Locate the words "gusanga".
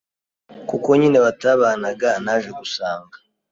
2.59-3.15